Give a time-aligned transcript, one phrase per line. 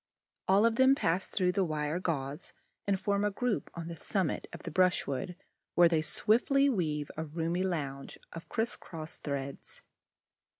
[0.47, 2.53] All of them pass through the wire gauze
[2.87, 5.35] and form a group on the summit of the brushwood,
[5.75, 9.83] where they swiftly weave a roomy lounge of criss cross threads.